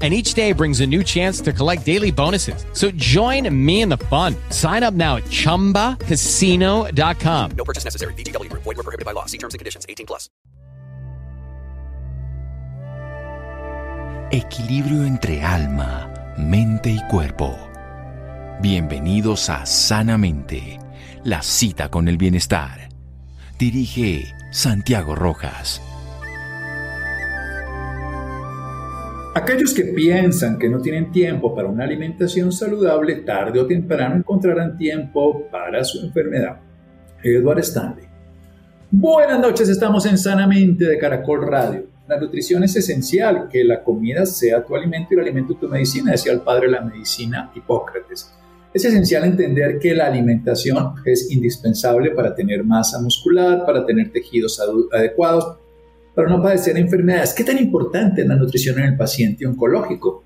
[0.00, 2.64] and each day brings a new chance to collect daily bonuses.
[2.72, 4.36] So join me in the fun.
[4.50, 7.50] Sign up now at ChumbaCasino.com.
[7.56, 8.14] No purchase necessary.
[8.14, 8.48] VGW.
[8.52, 9.26] Void were prohibited by law.
[9.26, 9.84] See terms and conditions.
[9.88, 10.30] 18 plus.
[14.30, 17.56] Equilibrio entre alma, mente y cuerpo.
[18.60, 20.78] Bienvenidos a Sanamente,
[21.24, 22.90] la cita con el bienestar.
[23.58, 25.80] Dirige Santiago Rojas.
[29.40, 34.76] Aquellos que piensan que no tienen tiempo para una alimentación saludable, tarde o temprano encontrarán
[34.76, 36.56] tiempo para su enfermedad.
[37.22, 38.04] Edward Stanley.
[38.90, 41.86] Buenas noches, estamos en Sanamente de Caracol Radio.
[42.08, 46.10] La nutrición es esencial, que la comida sea tu alimento y el alimento tu medicina,
[46.10, 48.34] decía el padre de la medicina Hipócrates.
[48.74, 54.60] Es esencial entender que la alimentación es indispensable para tener masa muscular, para tener tejidos
[54.92, 55.58] adecuados,
[56.18, 57.32] para no padecer enfermedades.
[57.32, 60.24] ¿Qué tan importante es la nutrición en el paciente oncológico?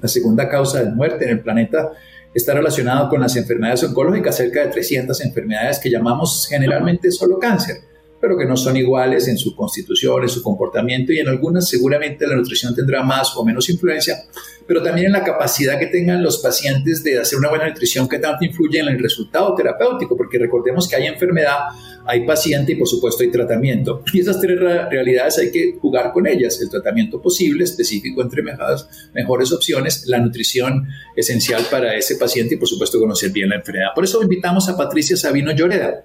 [0.00, 1.92] La segunda causa de muerte en el planeta
[2.32, 7.76] está relacionada con las enfermedades oncológicas, cerca de 300 enfermedades que llamamos generalmente solo cáncer,
[8.20, 12.26] pero que no son iguales en su constitución, en su comportamiento y en algunas seguramente
[12.26, 14.24] la nutrición tendrá más o menos influencia,
[14.66, 18.18] pero también en la capacidad que tengan los pacientes de hacer una buena nutrición que
[18.18, 21.58] tanto influye en el resultado terapéutico, porque recordemos que hay enfermedad
[22.06, 24.02] hay paciente y por supuesto hay tratamiento.
[24.12, 26.60] Y esas tres realidades hay que jugar con ellas.
[26.60, 30.86] El tratamiento posible, específico entre mejores, mejores opciones, la nutrición
[31.16, 33.88] esencial para ese paciente y por supuesto conocer bien la enfermedad.
[33.94, 36.04] Por eso invitamos a Patricia Sabino Lloreda,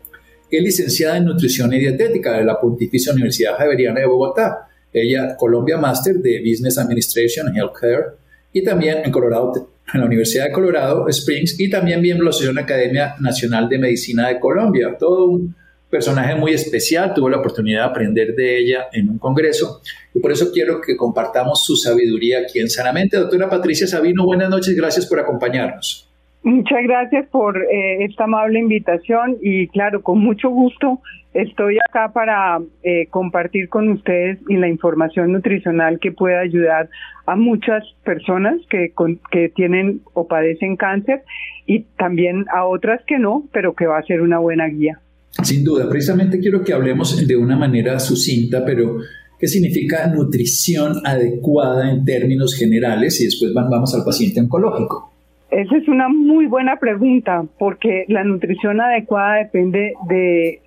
[0.57, 4.67] es licenciada en nutrición y dietética de la Pontificia Universidad Javeriana de Bogotá.
[4.94, 8.17] Ella, Colombia Master de Business Administration Healthcare
[8.51, 12.62] y también en Colorado en la Universidad de Colorado Springs y también miembro de la
[12.62, 14.95] Academia Nacional de Medicina de Colombia.
[14.97, 15.56] Todo un
[15.89, 19.81] personaje muy especial, tuve la oportunidad de aprender de ella en un congreso
[20.13, 23.18] y por eso quiero que compartamos su sabiduría aquí en Sanamente.
[23.18, 26.11] Doctora Patricia Sabino, buenas noches, gracias por acompañarnos.
[26.44, 31.00] Muchas gracias por eh, esta amable invitación y claro, con mucho gusto
[31.35, 36.90] estoy acá para eh, compartir con ustedes la información nutricional que pueda ayudar
[37.28, 38.91] a muchas personas que,
[39.31, 41.22] que tienen o padecen cáncer
[41.68, 45.00] y también a otras que no, pero que va a ser una buena guía.
[45.44, 48.97] Sin duda, precisamente quiero que hablemos de una manera sucinta, pero
[49.40, 53.22] ¿qué significa nutrición adecuada en términos generales?
[53.22, 55.11] Y después vamos al paciente oncológico.
[55.51, 60.62] Esa es una muy buena pregunta, porque la nutrición adecuada depende de,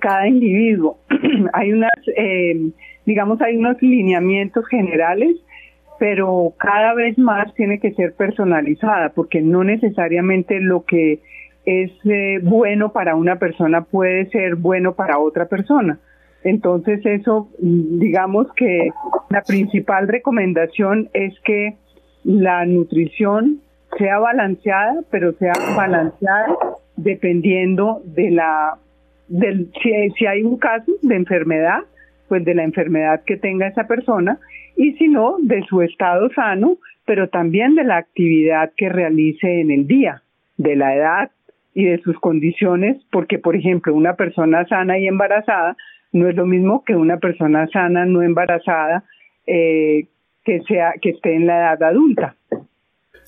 [0.00, 0.98] cada individuo.
[1.52, 2.70] hay unas, eh,
[3.06, 5.36] digamos, hay unos lineamientos generales,
[6.00, 11.20] pero cada vez más tiene que ser personalizada, porque no necesariamente lo que
[11.64, 16.00] es eh, bueno para una persona puede ser bueno para otra persona.
[16.42, 18.88] Entonces eso, digamos que
[19.30, 21.76] la principal recomendación es que
[22.24, 23.60] la nutrición
[23.98, 26.56] sea balanceada, pero sea balanceada
[26.96, 28.78] dependiendo de la,
[29.28, 31.80] del, si, si hay un caso de enfermedad,
[32.28, 34.38] pues de la enfermedad que tenga esa persona
[34.76, 39.70] y si no, de su estado sano, pero también de la actividad que realice en
[39.70, 40.22] el día,
[40.56, 41.30] de la edad,
[41.78, 45.76] y de sus condiciones, porque por ejemplo una persona sana y embarazada
[46.12, 49.04] no es lo mismo que una persona sana no embarazada
[49.46, 50.06] eh,
[50.44, 52.34] que sea que esté en la edad adulta.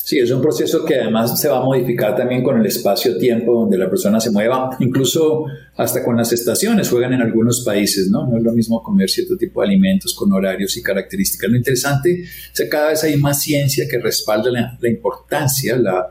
[0.02, 3.78] Sí, es un proceso que además se va a modificar también con el espacio-tiempo donde
[3.78, 5.44] la persona se mueva, incluso
[5.76, 8.26] hasta con las estaciones juegan en algunos países, ¿no?
[8.26, 11.50] No es lo mismo comer cierto tipo de alimentos con horarios y características.
[11.50, 16.10] Lo interesante es que cada vez hay más ciencia que respalda la, la importancia, la,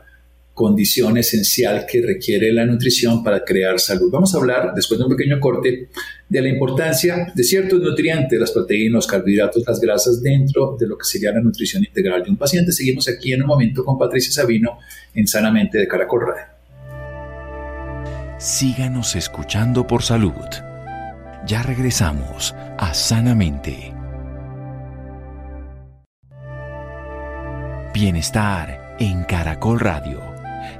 [0.60, 4.10] condición esencial que requiere la nutrición para crear salud.
[4.12, 5.88] Vamos a hablar, después de un pequeño corte,
[6.28, 10.98] de la importancia de ciertos nutrientes, las proteínas, los carbohidratos, las grasas dentro de lo
[10.98, 12.72] que sería la nutrición integral de un paciente.
[12.72, 14.76] Seguimos aquí en un momento con Patricia Sabino
[15.14, 16.44] en Sanamente de Caracol Radio.
[18.38, 20.34] Síganos escuchando por salud.
[21.46, 23.94] Ya regresamos a Sanamente.
[27.94, 30.29] Bienestar en Caracol Radio.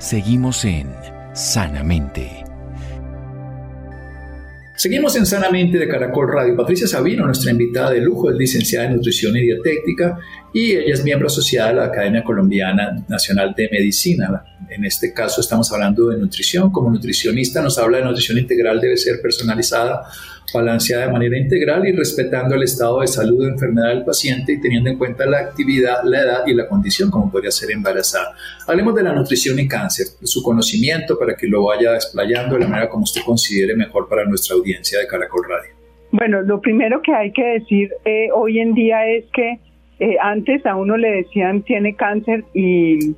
[0.00, 0.87] Seguimos en
[1.35, 2.43] Sanamente.
[4.75, 6.56] Seguimos en Sanamente de Caracol Radio.
[6.56, 10.19] Patricia Sabino, nuestra invitada de lujo, es licenciada en Nutrición y Dietética
[10.52, 14.44] y ella es miembro asociada de la Academia Colombiana Nacional de Medicina.
[14.69, 16.70] En este caso estamos hablando de nutrición.
[16.70, 20.02] Como nutricionista nos habla de nutrición integral, debe ser personalizada
[20.52, 24.61] balanceada de manera integral y respetando el estado de salud o enfermedad del paciente y
[24.61, 28.35] teniendo en cuenta la actividad, la edad y la condición, como podría ser embarazada.
[28.67, 32.69] Hablemos de la nutrición y cáncer, su conocimiento para que lo vaya desplayando de la
[32.69, 35.75] manera como usted considere mejor para nuestra audiencia de Caracol Radio.
[36.12, 39.61] Bueno, lo primero que hay que decir eh, hoy en día es que
[40.00, 43.14] eh, antes a uno le decían tiene cáncer y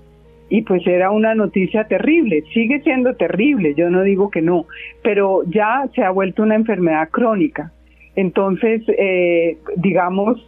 [0.52, 4.66] y pues era una noticia terrible, sigue siendo terrible, yo no digo que no,
[5.02, 7.72] pero ya se ha vuelto una enfermedad crónica.
[8.16, 10.46] Entonces, eh, digamos,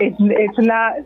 [0.00, 0.14] es,
[0.56, 0.96] la,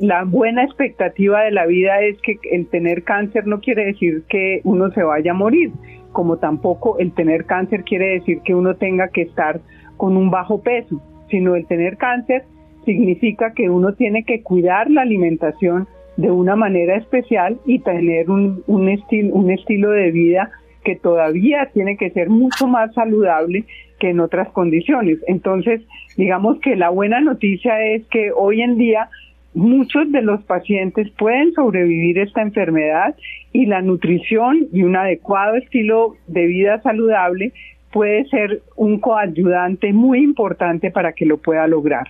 [0.00, 4.60] la buena expectativa de la vida es que el tener cáncer no quiere decir que
[4.64, 5.70] uno se vaya a morir,
[6.12, 9.62] como tampoco el tener cáncer quiere decir que uno tenga que estar
[9.96, 11.00] con un bajo peso,
[11.30, 12.44] sino el tener cáncer
[12.84, 15.86] significa que uno tiene que cuidar la alimentación
[16.16, 18.88] de una manera especial y tener un, un,
[19.32, 20.50] un estilo de vida
[20.84, 23.64] que todavía tiene que ser mucho más saludable
[23.98, 25.18] que en otras condiciones.
[25.26, 25.80] Entonces,
[26.16, 29.08] digamos que la buena noticia es que hoy en día
[29.54, 33.14] muchos de los pacientes pueden sobrevivir esta enfermedad
[33.52, 37.52] y la nutrición y un adecuado estilo de vida saludable
[37.92, 42.06] puede ser un coayudante muy importante para que lo pueda lograr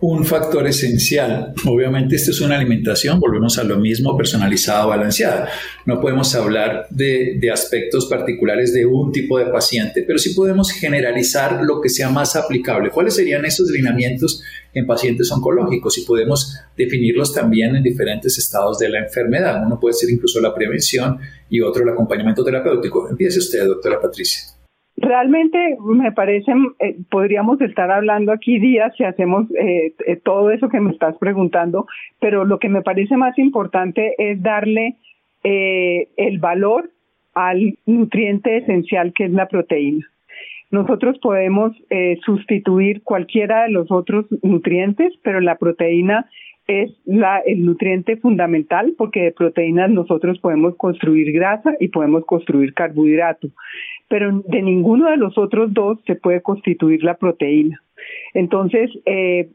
[0.00, 1.54] un factor esencial.
[1.64, 5.48] Obviamente esto es una alimentación, volvemos a lo mismo, personalizada, balanceada.
[5.86, 11.62] No podemos hablar de, aspectos particulares de un tipo de paciente, pero sí podemos generalizar
[11.62, 12.90] lo que sea más aplicable.
[12.90, 14.42] ¿Cuáles serían esos lineamientos
[14.74, 15.96] en pacientes oncológicos?
[15.96, 19.62] Y podemos definirlos también en diferentes estados de la enfermedad.
[19.64, 21.18] Uno puede ser incluso la prevención
[21.48, 23.08] y otro el acompañamiento terapéutico.
[23.08, 24.55] Empiece usted, doctora Patricia.
[24.96, 30.70] Realmente me parece, eh, podríamos estar hablando aquí días si hacemos eh, eh, todo eso
[30.70, 31.86] que me estás preguntando,
[32.18, 34.96] pero lo que me parece más importante es darle
[35.48, 36.90] el valor
[37.34, 40.04] al nutriente esencial que es la proteína.
[40.72, 41.70] Nosotros podemos
[42.24, 46.28] sustituir cualquiera de los otros nutrientes, pero la proteína
[46.66, 52.74] es la, el nutriente fundamental porque de proteínas nosotros podemos construir grasa y podemos construir
[52.74, 53.48] carbohidrato
[54.08, 57.80] pero de ninguno de los otros dos se puede constituir la proteína.
[58.34, 59.48] Entonces, eh,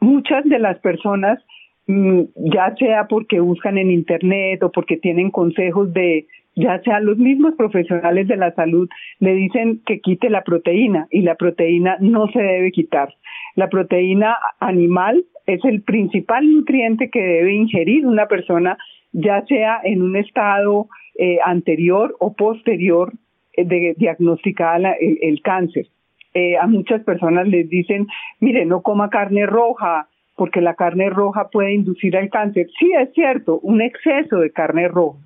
[0.00, 1.42] muchas de las personas,
[1.86, 7.16] mm, ya sea porque buscan en Internet o porque tienen consejos de, ya sea los
[7.16, 8.88] mismos profesionales de la salud,
[9.18, 13.14] le dicen que quite la proteína y la proteína no se debe quitar.
[13.56, 18.76] La proteína animal es el principal nutriente que debe ingerir una persona,
[19.12, 20.88] ya sea en un estado
[21.18, 23.12] eh, anterior o posterior
[23.56, 25.86] de diagnosticada el, cáncer.
[26.34, 28.06] Eh, a muchas personas les dicen,
[28.40, 32.66] mire, no coma carne roja, porque la carne roja puede inducir al cáncer.
[32.78, 35.20] Sí, es cierto, un exceso de carne roja,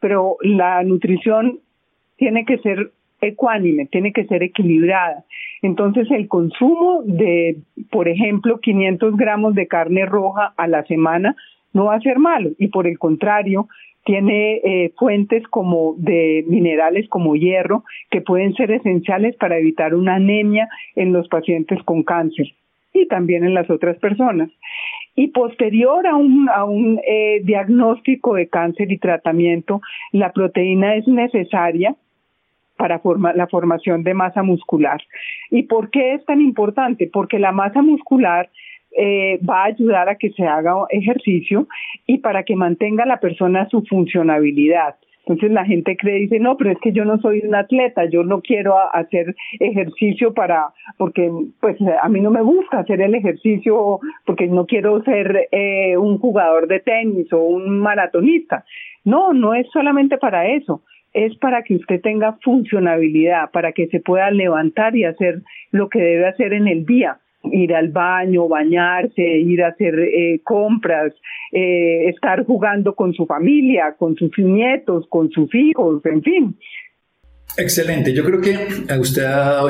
[0.00, 1.60] pero la nutrición
[2.16, 2.90] tiene que ser
[3.22, 5.24] ecuánime, tiene que ser equilibrada.
[5.62, 7.58] Entonces, el consumo de,
[7.90, 11.36] por ejemplo, 500 gramos de carne roja a la semana
[11.72, 13.68] no va a ser malo y por el contrario,
[14.04, 20.14] tiene eh, fuentes como de minerales como hierro que pueden ser esenciales para evitar una
[20.14, 22.46] anemia en los pacientes con cáncer
[22.92, 24.50] y también en las otras personas.
[25.14, 29.80] Y posterior a un, a un eh, diagnóstico de cáncer y tratamiento,
[30.12, 31.94] la proteína es necesaria
[32.80, 32.98] para
[33.34, 35.02] la formación de masa muscular.
[35.50, 37.10] ¿Y por qué es tan importante?
[37.12, 38.48] Porque la masa muscular
[38.96, 41.68] eh, va a ayudar a que se haga ejercicio
[42.06, 44.96] y para que mantenga la persona su funcionabilidad.
[45.26, 48.24] Entonces la gente cree, dice, no, pero es que yo no soy un atleta, yo
[48.24, 54.00] no quiero hacer ejercicio para, porque pues a mí no me gusta hacer el ejercicio
[54.24, 58.64] porque no quiero ser eh, un jugador de tenis o un maratonista.
[59.04, 64.00] No, no es solamente para eso, es para que usted tenga funcionabilidad, para que se
[64.00, 69.22] pueda levantar y hacer lo que debe hacer en el día ir al baño, bañarse,
[69.22, 71.12] ir a hacer eh, compras,
[71.52, 76.56] eh, estar jugando con su familia, con sus nietos, con sus hijos, en fin.
[77.56, 78.12] Excelente.
[78.12, 79.24] Yo creo que a usted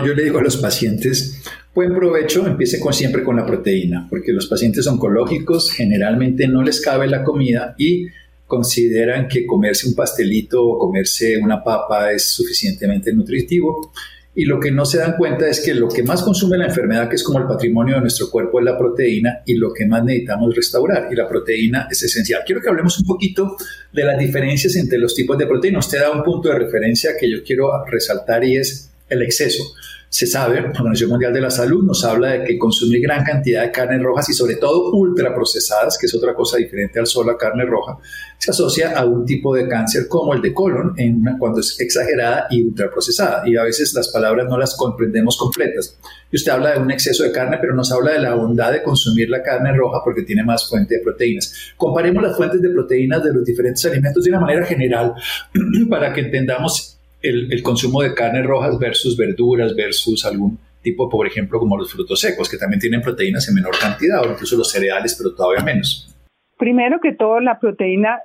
[0.04, 1.44] yo le digo a los pacientes,
[1.74, 6.80] buen provecho, empiece con, siempre con la proteína, porque los pacientes oncológicos generalmente no les
[6.84, 8.06] cabe la comida y
[8.50, 13.92] consideran que comerse un pastelito o comerse una papa es suficientemente nutritivo
[14.34, 17.08] y lo que no se dan cuenta es que lo que más consume la enfermedad,
[17.08, 20.04] que es como el patrimonio de nuestro cuerpo, es la proteína y lo que más
[20.04, 21.08] necesitamos restaurar.
[21.10, 22.42] Y la proteína es esencial.
[22.46, 23.56] Quiero que hablemos un poquito
[23.92, 25.80] de las diferencias entre los tipos de proteína.
[25.80, 29.64] Usted da un punto de referencia que yo quiero resaltar y es el exceso.
[30.12, 33.62] Se sabe, la Organización Mundial de la Salud nos habla de que consumir gran cantidad
[33.62, 37.38] de carnes rojas y sobre todo ultraprocesadas, que es otra cosa diferente al solo a
[37.38, 37.96] carne roja,
[38.36, 42.48] se asocia a un tipo de cáncer como el de colon en cuando es exagerada
[42.50, 43.48] y ultraprocesada.
[43.48, 45.96] Y a veces las palabras no las comprendemos completas.
[46.32, 48.82] Y usted habla de un exceso de carne, pero nos habla de la bondad de
[48.82, 51.54] consumir la carne roja porque tiene más fuente de proteínas.
[51.76, 55.14] Comparemos las fuentes de proteínas de los diferentes alimentos de una manera general
[55.88, 61.58] para que entendamos el, consumo de carnes rojas versus verduras versus algún tipo, por ejemplo,
[61.58, 65.16] como los frutos secos, que también tienen proteínas en menor cantidad, o incluso los cereales,
[65.18, 66.14] pero todavía menos.
[66.58, 68.20] Primero que todo, la proteína,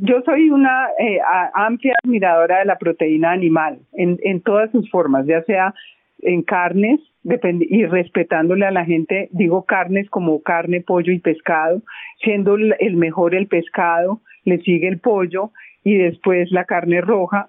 [0.00, 1.18] yo soy una eh,
[1.54, 5.74] amplia admiradora de la proteína animal en, en todas sus formas, ya sea
[6.22, 11.82] en carnes, y respetándole a la gente, digo carnes como carne, pollo y pescado,
[12.22, 15.52] siendo el mejor el pescado, le sigue el pollo
[15.84, 17.48] y después la carne roja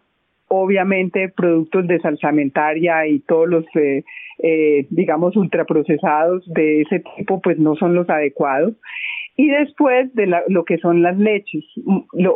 [0.61, 4.03] obviamente productos de salsamentaria y todos los, eh,
[4.39, 8.73] eh, digamos, ultraprocesados de ese tipo, pues no son los adecuados.
[9.35, 11.63] Y después de lo que son las leches,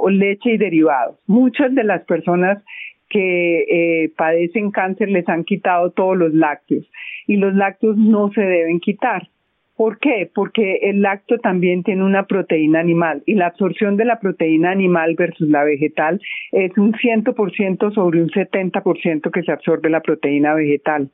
[0.09, 1.17] leche y derivados.
[1.27, 2.63] Muchas de las personas
[3.09, 6.85] que eh, padecen cáncer les han quitado todos los lácteos
[7.25, 9.29] y los lácteos no se deben quitar.
[9.77, 10.27] ¿Por qué?
[10.33, 15.13] Porque el lacto también tiene una proteína animal y la absorción de la proteína animal
[15.15, 16.19] versus la vegetal
[16.51, 21.11] es un 100% sobre un 70% que se absorbe la proteína vegetal,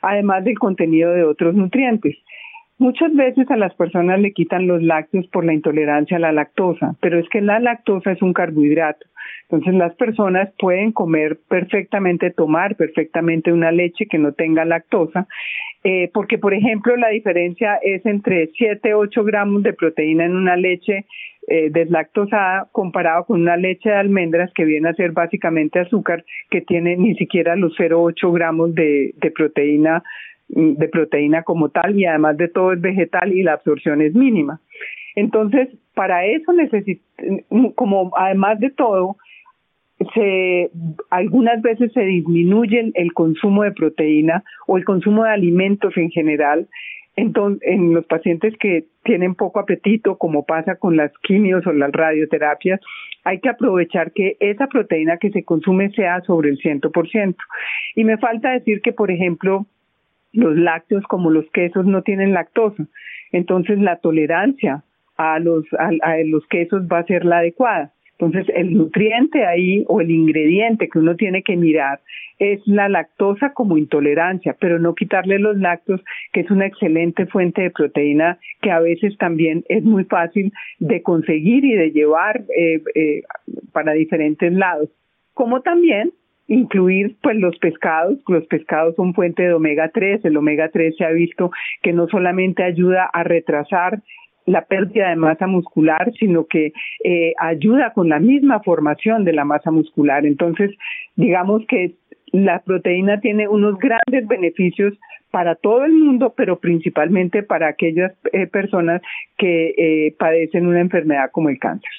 [0.00, 2.16] además del contenido de otros nutrientes.
[2.78, 6.94] Muchas veces a las personas le quitan los lácteos por la intolerancia a la lactosa,
[7.00, 9.06] pero es que la lactosa es un carbohidrato.
[9.42, 15.26] Entonces las personas pueden comer perfectamente, tomar perfectamente una leche que no tenga lactosa
[15.86, 20.56] eh, porque por ejemplo la diferencia es entre 7 8 gramos de proteína en una
[20.56, 21.04] leche
[21.46, 26.62] eh, deslactosada comparado con una leche de almendras que viene a ser básicamente azúcar que
[26.62, 30.02] tiene ni siquiera los 0,8 gramos de, proteína
[30.48, 34.14] mm, de proteína como tal y además de todo es vegetal y la absorción es
[34.14, 34.62] mínima.
[35.16, 37.04] Entonces, para eso necesita,
[37.50, 39.18] mm, como además de todo,
[40.14, 40.70] se
[41.10, 46.68] algunas veces se disminuye el, consumo de proteína o el consumo de alimentos en general
[47.16, 51.92] entonces, en los pacientes que tienen poco apetito, como pasa con las quimios o las
[51.92, 52.80] radioterapias,
[53.24, 57.36] hay que aprovechar que esa proteína que se consume sea sobre el 100%.
[57.94, 59.66] Y me falta decir que, por ejemplo,
[60.32, 62.84] los lácteos como los quesos no tienen lactosa.
[63.30, 64.82] Entonces, la tolerancia
[65.16, 67.93] a los, a los quesos va a ser la adecuada.
[68.18, 72.00] Entonces, el nutriente ahí o el ingrediente que uno tiene que mirar
[72.38, 76.00] es la lactosa como intolerancia, pero no quitarle los lácteos,
[76.32, 81.02] que es una excelente fuente de proteína que a veces también es muy fácil de
[81.02, 83.22] conseguir y de llevar eh, eh,
[83.72, 84.88] para diferentes lados.
[85.34, 86.12] Como también
[86.46, 91.04] incluir pues los pescados, los pescados son fuente de omega 3, el omega 3 se
[91.04, 91.50] ha visto
[91.82, 94.02] que no solamente ayuda a retrasar
[94.46, 96.72] la pérdida de masa muscular, sino que
[97.04, 100.26] eh, ayuda con la misma formación de la masa muscular.
[100.26, 100.70] Entonces,
[101.16, 101.94] digamos que
[102.32, 104.94] la proteína tiene unos grandes beneficios
[105.30, 109.02] para todo el mundo, pero principalmente para aquellas eh, personas
[109.36, 111.90] que eh, padecen una enfermedad como el cáncer.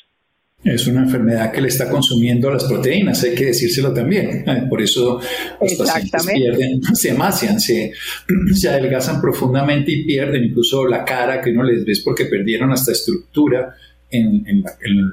[0.66, 4.44] Es una enfermedad que le está consumiendo las proteínas, hay que decírselo también.
[4.68, 5.22] Por eso
[5.62, 7.94] los pacientes pierden, se emacian, se,
[8.54, 12.94] se, adelgazan profundamente y pierden incluso la cara que uno les ves porque perdieron hasta
[12.94, 13.76] estructura
[14.10, 14.64] en, en,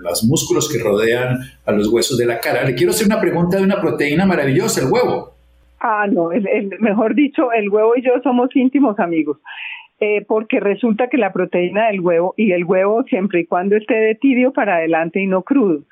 [0.02, 2.64] los músculos que rodean a los huesos de la cara.
[2.64, 5.34] Le quiero hacer una pregunta de una proteína maravillosa, el huevo.
[5.80, 6.30] Ah, no,
[6.78, 9.36] mejor dicho, el huevo y yo somos íntimos amigos.
[10.04, 13.94] Eh, porque resulta que la proteína del huevo, y el huevo siempre y cuando esté
[13.94, 15.84] de tibio para adelante y no crudo,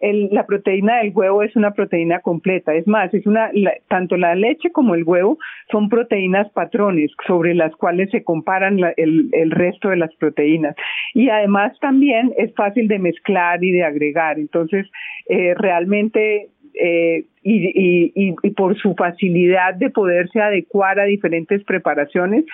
[0.00, 2.74] la proteína del huevo es una proteína completa.
[2.74, 3.50] Es más, es una,
[3.88, 5.36] tanto la leche como el huevo
[5.70, 10.74] son proteínas patrones sobre las cuales se comparan el, el, resto de las proteínas.
[11.12, 14.38] Y además también es fácil de mezclar y de agregar.
[14.38, 14.86] Entonces,
[15.28, 22.44] eh, realmente eh, y, y, y, por su facilidad de poderse adecuar a diferentes preparaciones,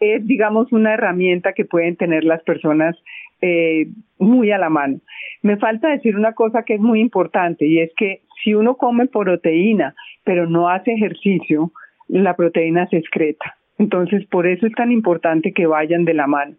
[0.00, 2.96] es, digamos, una herramienta que pueden tener las personas
[3.40, 5.00] eh, muy a la mano.
[5.42, 9.06] Me falta decir una cosa que es muy importante y es que si uno come
[9.06, 11.70] proteína pero no hace ejercicio,
[12.08, 13.56] la proteína se excreta.
[13.78, 16.56] Entonces, por eso es tan importante que vayan de la mano.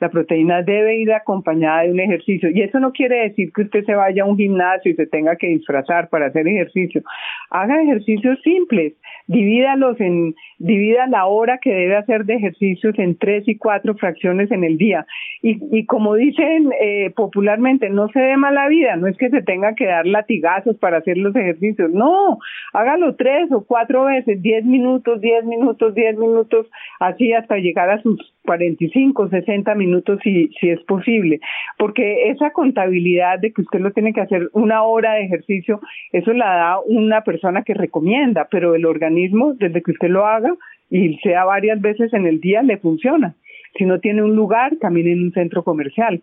[0.00, 2.50] La proteína debe ir acompañada de un ejercicio.
[2.50, 5.36] Y eso no quiere decir que usted se vaya a un gimnasio y se tenga
[5.36, 7.02] que disfrazar para hacer ejercicio.
[7.50, 8.94] Haga ejercicios simples,
[9.26, 14.50] divídalos en, divida la hora que debe hacer de ejercicios en tres y cuatro fracciones
[14.50, 15.06] en el día.
[15.42, 19.42] Y, y como dicen eh, popularmente, no se dé mala vida, no es que se
[19.42, 22.38] tenga que dar latigazos para hacer los ejercicios, no,
[22.72, 26.66] hágalo tres o cuatro veces, diez minutos, diez minutos, diez minutos,
[27.00, 31.38] así hasta llegar a sus 45, 60 minutos si, si es posible,
[31.76, 36.32] porque esa contabilidad de que usted lo tiene que hacer una hora de ejercicio, eso
[36.32, 40.54] la da una persona que recomienda, pero el organismo, desde que usted lo haga
[40.88, 43.34] y sea varias veces en el día, le funciona.
[43.76, 46.22] Si no tiene un lugar, camine en un centro comercial.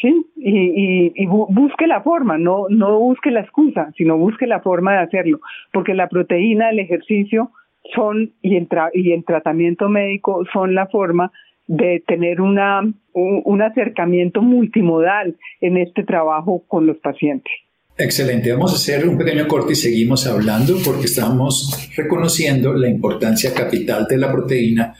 [0.00, 0.26] ¿sí?
[0.36, 5.00] Y, y, busque la forma, no, no busque la excusa, sino busque la forma de
[5.00, 5.40] hacerlo,
[5.74, 7.50] porque la proteína, el ejercicio
[7.94, 11.30] son, y en, y en tratamiento médico, son la forma
[11.66, 12.80] de tener una,
[13.12, 17.52] un, acercamiento multimodal en este trabajo con los pacientes.
[17.98, 23.54] Excelente, vamos a hacer un pequeño corte y seguimos hablando porque estamos reconociendo la importancia
[23.54, 24.94] capital de la proteína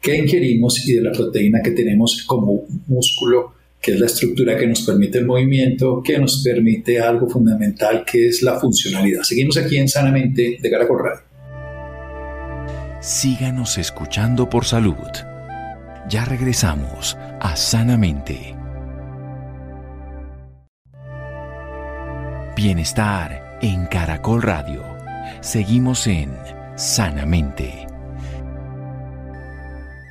[0.00, 4.66] que ingerimos y de la proteína que tenemos como músculo, que es la estructura que
[4.66, 9.22] nos permite el movimiento, que nos permite algo fundamental que es la funcionalidad.
[9.22, 11.22] Seguimos aquí en Sanamente de Caracol Radio.
[13.00, 15.29] Síganos escuchando por salud.
[16.08, 18.56] Ya regresamos a Sanamente.
[22.56, 24.82] Bienestar en Caracol Radio.
[25.40, 26.30] Seguimos en
[26.76, 27.86] Sanamente.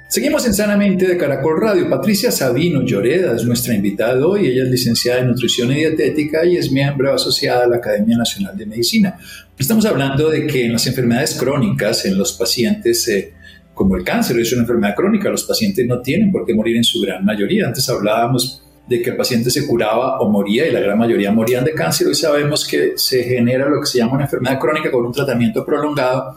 [0.09, 1.89] Seguimos en Sanamente de Caracol Radio.
[1.89, 4.47] Patricia Sabino Lloreda es nuestra invitada hoy.
[4.47, 8.57] Ella es licenciada en Nutrición y Dietética y es miembro asociada a la Academia Nacional
[8.57, 9.19] de Medicina.
[9.57, 13.33] Estamos hablando de que en las enfermedades crónicas, en los pacientes eh,
[13.79, 16.83] como el cáncer, es una enfermedad crónica, los pacientes no tienen por qué morir en
[16.83, 17.65] su gran mayoría.
[17.65, 21.63] Antes hablábamos de que el paciente se curaba o moría y la gran mayoría morían
[21.63, 22.07] de cáncer.
[22.07, 25.65] Hoy sabemos que se genera lo que se llama una enfermedad crónica con un tratamiento
[25.65, 26.35] prolongado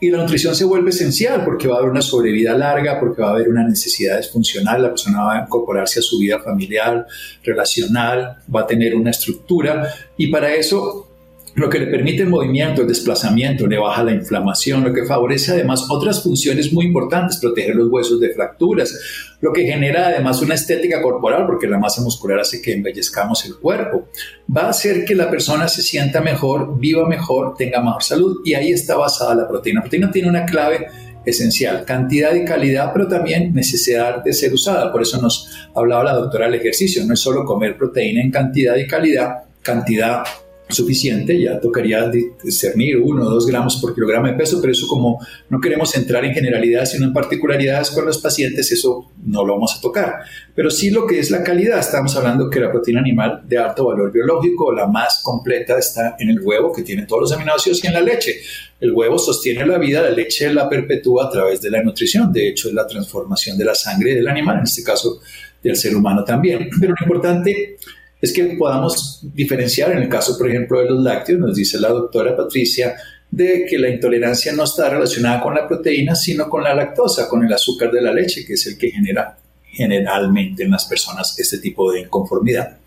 [0.00, 3.28] y la nutrición se vuelve esencial porque va a haber una sobrevida larga, porque va
[3.28, 7.06] a haber una necesidad funcional, la persona va a incorporarse a su vida familiar,
[7.44, 11.09] relacional, va a tener una estructura y para eso
[11.54, 15.52] lo que le permite el movimiento, el desplazamiento, le baja la inflamación, lo que favorece
[15.52, 18.96] además otras funciones muy importantes, proteger los huesos de fracturas,
[19.40, 23.56] lo que genera además una estética corporal, porque la masa muscular hace que embellezcamos el
[23.56, 24.08] cuerpo,
[24.54, 28.54] va a hacer que la persona se sienta mejor, viva mejor, tenga mejor salud y
[28.54, 29.80] ahí está basada la proteína.
[29.80, 30.86] La proteína tiene una clave
[31.24, 34.90] esencial, cantidad y calidad, pero también necesidad de ser usada.
[34.92, 38.76] Por eso nos hablaba la doctora del ejercicio, no es solo comer proteína en cantidad
[38.76, 40.22] y calidad, cantidad
[40.70, 42.10] suficiente, ya tocaría
[42.42, 46.24] discernir uno o dos gramos por kilogramo de peso, pero eso como no queremos entrar
[46.24, 50.14] en generalidades, sino en particularidades con los pacientes, eso no lo vamos a tocar.
[50.54, 53.86] Pero sí lo que es la calidad, estamos hablando que la proteína animal de alto
[53.86, 57.86] valor biológico, la más completa, está en el huevo, que tiene todos los aminoácidos, y
[57.86, 58.40] en la leche.
[58.80, 62.48] El huevo sostiene la vida, la leche la perpetúa a través de la nutrición, de
[62.48, 65.20] hecho es la transformación de la sangre del animal, en este caso
[65.62, 66.68] del ser humano también.
[66.80, 67.76] Pero lo importante
[68.20, 71.88] es que podamos diferenciar en el caso, por ejemplo, de los lácteos, nos dice la
[71.88, 72.94] doctora Patricia,
[73.30, 77.44] de que la intolerancia no está relacionada con la proteína, sino con la lactosa, con
[77.44, 79.36] el azúcar de la leche, que es el que genera
[79.72, 82.78] generalmente en las personas este tipo de inconformidad.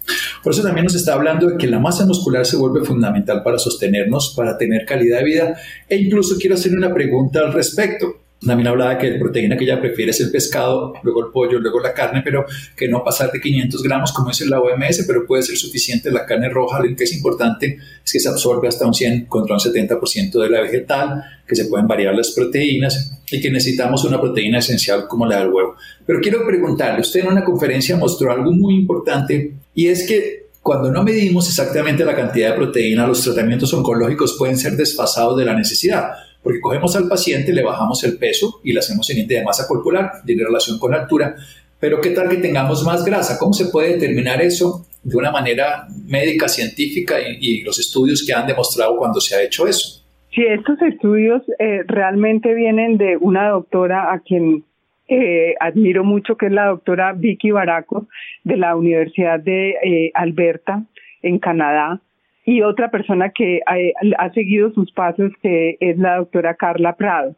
[0.44, 3.58] Por eso también nos está hablando de que la masa muscular se vuelve fundamental para
[3.58, 8.23] sostenernos, para tener calidad de vida e incluso quiero hacer una pregunta al respecto.
[8.46, 11.80] También hablaba que la proteína que ella prefiere es el pescado, luego el pollo, luego
[11.80, 15.44] la carne, pero que no pasar de 500 gramos como es la OMS, pero puede
[15.44, 16.80] ser suficiente la carne roja.
[16.80, 20.50] Lo que es importante es que se absorbe hasta un 100 contra un 70% de
[20.50, 25.26] la vegetal, que se pueden variar las proteínas y que necesitamos una proteína esencial como
[25.26, 25.76] la del huevo.
[26.06, 30.92] Pero quiero preguntarle, usted en una conferencia mostró algo muy importante y es que cuando
[30.92, 35.54] no medimos exactamente la cantidad de proteína, los tratamientos oncológicos pueden ser desfasados de la
[35.54, 36.12] necesidad
[36.44, 39.68] porque cogemos al paciente, le bajamos el peso y le hacemos un índice de masa
[39.68, 41.36] corporal, tiene relación con la altura,
[41.80, 43.38] pero ¿qué tal que tengamos más grasa?
[43.40, 48.48] ¿Cómo se puede determinar eso de una manera médica, científica y, los estudios que han
[48.48, 50.02] demostrado cuando se ha hecho eso?
[50.34, 54.64] Sí, estos estudios eh, realmente vienen de una doctora a quien
[55.08, 58.08] eh, admiro mucho, que es la doctora Vicky Baraco
[58.44, 60.84] de la Universidad de eh, Alberta,
[61.22, 62.02] en Canadá
[62.46, 67.36] y otra persona que ha, seguido sus pasos, que es la doctora Carla Prado.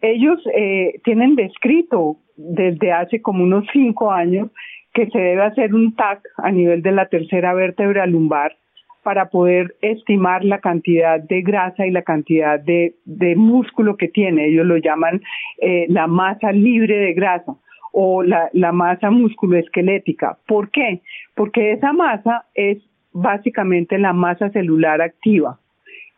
[0.00, 4.48] Ellos eh, tienen descrito desde hace como unos cinco años
[4.94, 8.56] que se debe hacer un TAC a nivel de la tercera vértebra lumbar
[9.02, 12.94] para poder estimar la cantidad de grasa y la cantidad de,
[13.36, 14.46] músculo que tiene.
[14.46, 15.20] Ellos lo llaman
[15.60, 17.54] eh, la masa libre de grasa
[17.92, 20.38] o la, la masa musculoesquelética.
[20.46, 21.00] ¿Por qué?
[21.34, 22.78] Porque esa masa es
[23.20, 25.58] básicamente la masa celular activa.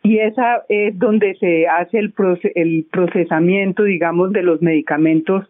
[0.03, 2.13] y esa es donde se hace el,
[2.55, 5.47] el procesamiento, digamos, de los medicamentos,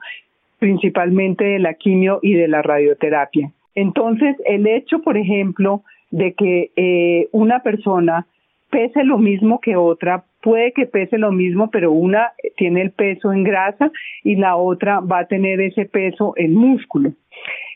[0.60, 3.50] principalmente de la quimio y de la radioterapia.
[3.76, 8.26] Entonces, el hecho, por ejemplo, de que eh, una persona
[8.70, 13.32] pese lo mismo que otra, puede que pese lo mismo, pero una tiene el peso
[13.32, 13.92] en grasa
[14.24, 17.12] y la otra va a tener ese peso en músculo.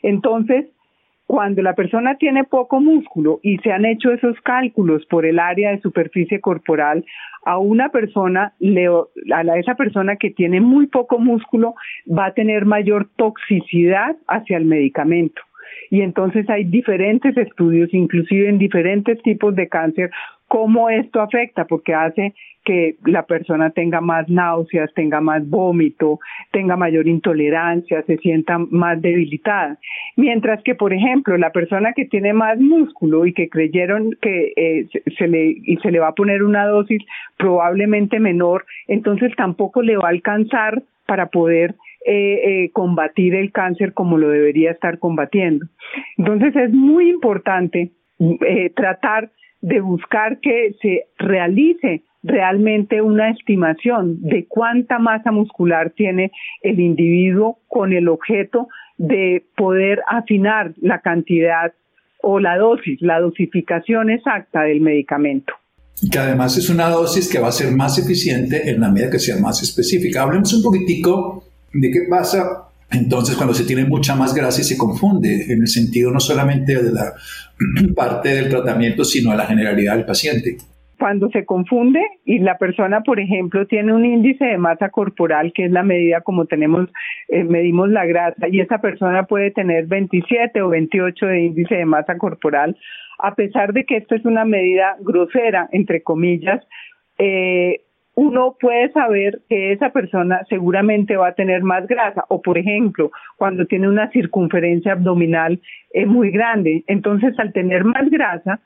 [0.02, 0.66] Entonces,
[1.26, 5.70] cuando la persona tiene poco músculo y se han hecho esos cálculos por el área
[5.72, 7.04] de superficie corporal,
[7.44, 8.54] a una persona,
[9.32, 11.74] a esa persona que tiene muy poco músculo,
[12.06, 15.42] va a tener mayor toxicidad hacia el medicamento.
[15.90, 20.10] Y entonces hay diferentes estudios, inclusive en diferentes tipos de cáncer,
[20.48, 22.34] cómo esto afecta, porque hace
[22.66, 26.18] que la persona tenga más náuseas, tenga más vómito,
[26.50, 29.78] tenga mayor intolerancia, se sienta más debilitada.
[30.16, 34.88] Mientras que, por ejemplo, la persona que tiene más músculo y que creyeron que eh,
[35.16, 37.02] se, le, y se le va a poner una dosis
[37.38, 43.92] probablemente menor, entonces tampoco le va a alcanzar para poder eh, eh, combatir el cáncer
[43.92, 45.66] como lo debería estar combatiendo.
[46.18, 47.92] Entonces es muy importante
[48.74, 49.30] tratar
[49.66, 56.30] de buscar que se realice realmente una estimación de cuánta masa muscular tiene
[56.62, 61.72] el individuo con el objeto de poder afinar la cantidad
[62.22, 65.52] o la dosis, la dosificación exacta del medicamento.
[66.12, 69.18] Que además es una dosis que va a ser más eficiente en la medida que
[69.18, 70.22] sea más específica.
[70.22, 74.78] Hablemos un poquitico de qué pasa entonces, cuando se tiene mucha más grasa y se
[74.78, 77.14] confunde, en el sentido no solamente de la
[77.96, 80.56] parte del tratamiento, sino de la generalidad del paciente.
[80.98, 85.66] Cuando se confunde y la persona, por ejemplo, tiene un índice de masa corporal, que
[85.66, 86.88] es la medida como tenemos,
[87.28, 91.84] eh, medimos la grasa, y esa persona puede tener 27 o 28 de índice de
[91.84, 92.76] masa corporal,
[93.18, 96.64] a pesar de que esto es una medida grosera, entre comillas,
[97.18, 97.80] eh,
[98.16, 103.10] uno puede saber que esa persona seguramente va a tener más grasa o por ejemplo
[103.36, 105.60] cuando tiene una circunferencia abdominal
[105.92, 108.60] eh, muy grande entonces al tener más grasa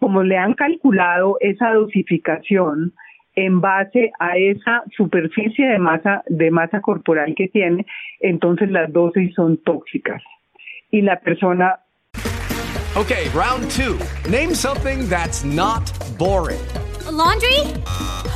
[0.00, 2.94] como le han calculado esa dosificación
[3.36, 7.86] en base a esa superficie de masa de masa corporal que tiene,
[8.20, 10.22] entonces las dosis son tóxicas.
[10.90, 11.80] Y la persona
[12.96, 14.30] Okay, round 2.
[14.30, 16.58] Name something that's not boring.
[17.06, 17.79] A laundry?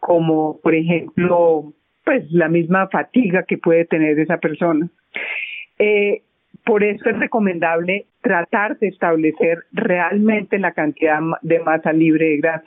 [0.00, 1.72] como, por ejemplo,
[2.04, 4.88] pues la misma fatiga que puede tener esa persona.
[5.78, 6.22] Eh,
[6.64, 12.66] por eso es recomendable tratar de establecer realmente la cantidad de masa libre de grasa.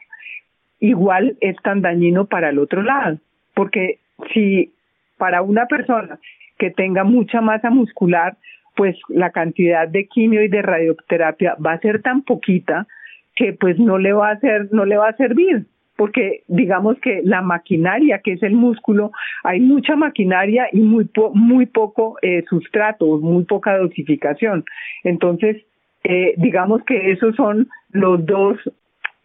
[0.80, 3.18] Igual es tan dañino para el otro lado,
[3.54, 4.00] porque
[4.34, 4.74] si
[5.18, 6.20] para una persona
[6.58, 8.38] que tenga mucha masa muscular,
[8.76, 12.88] pues la cantidad de quimio y de radioterapia va a ser tan poquita
[13.36, 15.66] que pues no le va a hacer, no le va a servir
[15.96, 19.12] porque digamos que la maquinaria que es el músculo,
[19.44, 24.66] hay mucha maquinaria y muy, muy poco eh, sustrato, muy poca dosificación.
[25.04, 25.64] Entonces,
[26.04, 28.58] eh, digamos que esos son los dos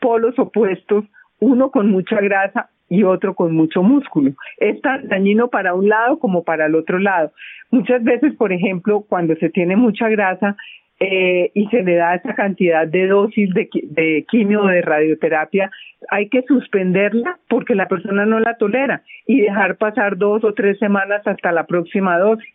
[0.00, 1.04] polos opuestos,
[1.40, 4.32] uno con mucha grasa y otro con mucho músculo.
[4.58, 7.32] Es tan dañino para un lado como para el otro lado.
[7.70, 10.56] Muchas veces, por ejemplo, cuando se tiene mucha grasa,
[11.00, 15.70] eh, y se le da esa cantidad de dosis de, de quimio o de radioterapia,
[16.10, 20.78] hay que suspenderla porque la persona no la tolera y dejar pasar dos o tres
[20.78, 22.52] semanas hasta la próxima dosis.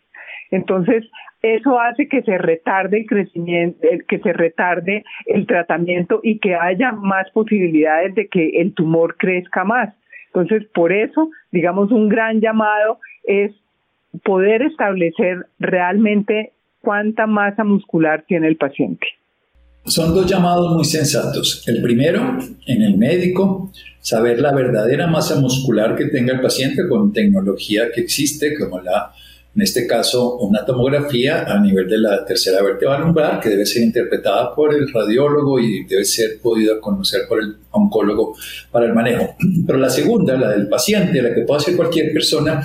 [0.50, 1.04] Entonces,
[1.42, 3.78] eso hace que se retarde el crecimiento,
[4.08, 9.64] que se retarde el tratamiento y que haya más posibilidades de que el tumor crezca
[9.64, 9.94] más.
[10.28, 13.52] Entonces, por eso, digamos, un gran llamado es
[14.22, 16.52] poder establecer realmente
[16.84, 19.06] cuánta masa muscular tiene el paciente.
[19.86, 21.62] Son dos llamados muy sensatos.
[21.66, 23.70] El primero, en el médico,
[24.00, 29.12] saber la verdadera masa muscular que tenga el paciente con tecnología que existe, como la,
[29.54, 33.82] en este caso, una tomografía a nivel de la tercera vértebra lumbar, que debe ser
[33.82, 38.34] interpretada por el radiólogo y debe ser podida conocer por el oncólogo
[38.70, 39.36] para el manejo.
[39.66, 42.62] Pero la segunda, la del paciente, la que puede hacer cualquier persona,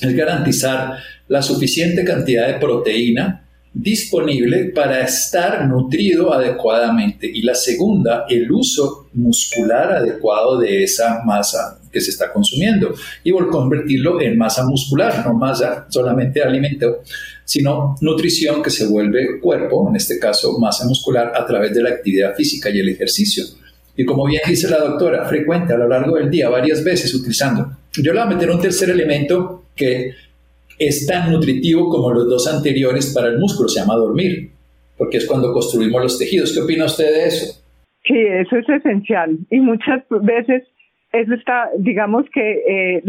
[0.00, 0.96] es garantizar
[1.28, 7.30] la suficiente cantidad de proteína disponible para estar nutrido adecuadamente.
[7.32, 13.30] Y la segunda, el uso muscular adecuado de esa masa que se está consumiendo y
[13.30, 17.02] convertirlo en masa muscular, no masa solamente alimento,
[17.44, 21.90] sino nutrición que se vuelve cuerpo, en este caso masa muscular, a través de la
[21.90, 23.44] actividad física y el ejercicio.
[23.96, 27.78] Y como bien dice la doctora, frecuente a lo largo del día, varias veces utilizando.
[27.92, 30.12] Yo le voy a meter un tercer elemento que
[30.78, 34.50] es tan nutritivo como los dos anteriores para el músculo, se llama dormir,
[34.96, 36.54] porque es cuando construimos los tejidos.
[36.54, 37.64] ¿Qué opina usted de eso?
[38.04, 39.38] Sí, eso es esencial.
[39.50, 40.64] Y muchas veces
[41.12, 43.02] eso está, digamos que eh,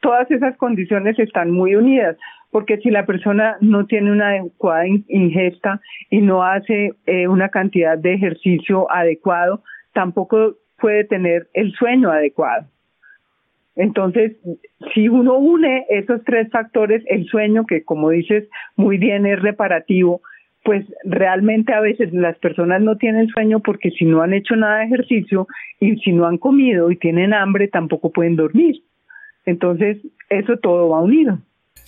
[0.00, 2.16] todas esas condiciones están muy unidas,
[2.50, 7.96] porque si la persona no tiene una adecuada ingesta y no hace eh, una cantidad
[7.96, 9.62] de ejercicio adecuado,
[9.94, 12.66] tampoco puede tener el sueño adecuado.
[13.76, 14.36] Entonces,
[14.94, 20.20] si uno une esos tres factores, el sueño, que como dices muy bien es reparativo,
[20.64, 24.78] pues realmente a veces las personas no tienen sueño porque si no han hecho nada
[24.78, 25.46] de ejercicio
[25.80, 28.82] y si no han comido y tienen hambre, tampoco pueden dormir.
[29.44, 31.38] Entonces, eso todo va unido.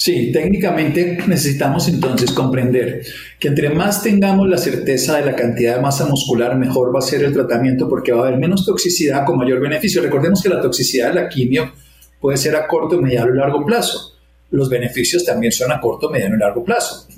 [0.05, 3.01] Sí, técnicamente necesitamos entonces comprender
[3.41, 7.03] que entre más tengamos la certeza de la cantidad de masa muscular, mejor va a
[7.03, 10.03] ser el tratamiento porque va a haber menos toxicidad con mayor beneficio.
[10.03, 11.73] Recordemos que la toxicidad de la quimio
[12.21, 14.13] puede ser a corto, mediano y largo plazo.
[14.51, 17.09] Los beneficios también son a corto, mediano y largo plazo.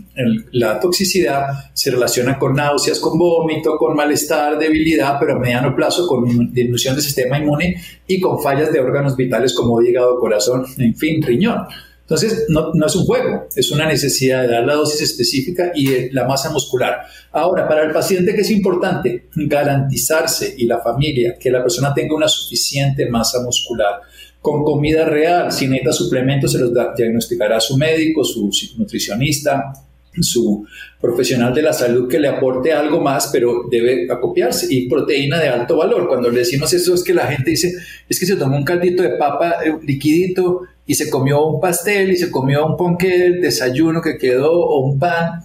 [0.53, 6.07] la toxicidad se relaciona con náuseas, con vómito, con malestar, debilidad, pero a mediano plazo
[6.07, 10.95] con disminución del sistema inmune y con fallas de órganos vitales como hígado, corazón, en
[10.95, 11.67] fin, riñón.
[12.07, 16.25] Entonces, no, es un juego, es una necesidad de dar la dosis específica y la
[16.25, 17.01] masa muscular.
[17.33, 22.15] Ahora, para el paciente que es importante garantizarse y la familia que la persona tenga
[22.15, 24.03] una suficiente masa muscular
[24.41, 29.73] con comida real, si necesita suplementos se los diagnosticará su médico, su nutricionista,
[30.21, 30.65] su
[31.01, 34.69] profesional de la salud que le aporte algo más, pero debe acopiarse.
[34.71, 36.07] Y proteína de alto valor.
[36.07, 37.73] Cuando le decimos eso es que la gente dice,
[38.09, 42.13] es que se tomó un caldito de papa eh, liquidito y se comió un pastel
[42.13, 45.41] y se comió un ponque del desayuno que quedó o un pan,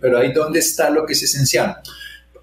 [0.00, 1.74] pero ahí dónde está lo que es esencial.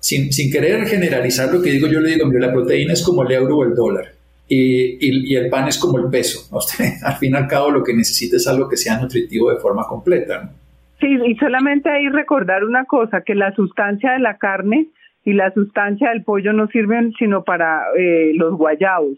[0.02, 3.24] Sin, sin querer generalizar lo que digo, yo le digo, mire, la proteína es como
[3.24, 4.08] el euro o el dólar.
[4.50, 6.46] Y, y, el pan es como el peso.
[6.58, 9.62] Usted, al fin y al cabo, lo que necesita es algo que sea nutritivo de
[9.62, 10.52] forma completa.
[11.00, 14.88] Sí, y solamente ahí recordar una cosa, que la sustancia de la carne
[15.24, 19.18] y la sustancia del pollo no sirven sino para eh, los guayabos,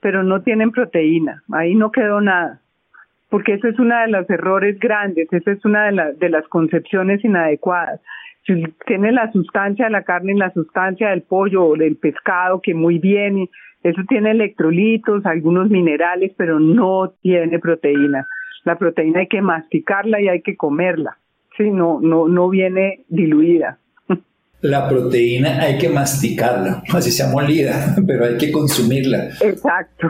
[0.00, 1.44] pero no tienen proteína.
[1.52, 2.60] Ahí no quedó nada
[3.34, 7.24] porque eso es uno de los errores grandes, esa es una de, de las concepciones
[7.24, 8.00] inadecuadas.
[8.46, 12.60] Si tiene la sustancia de la carne y la sustancia del pollo o del pescado,
[12.60, 13.48] que muy bien,
[13.82, 18.28] eso tiene electrolitos, algunos minerales, pero no tiene proteína.
[18.62, 21.18] La proteína hay que masticarla y hay que comerla,
[21.56, 21.72] ¿sí?
[21.72, 23.78] no, no, no viene diluida
[24.60, 29.30] la proteína hay que masticarla, así sea molida, pero hay que consumirla.
[29.40, 30.08] Exacto.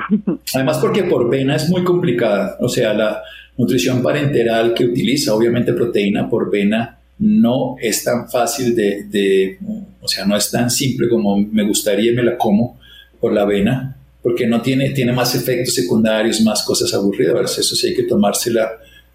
[0.54, 3.22] Además porque por vena es muy complicada, o sea, la
[3.56, 9.58] nutrición parenteral que utiliza obviamente proteína por vena no es tan fácil de,
[10.00, 12.78] o sea, no es tan simple como me gustaría y me la como
[13.20, 17.88] por la vena, porque no tiene, tiene más efectos secundarios, más cosas aburridas, eso sí
[17.88, 18.72] hay que tomársela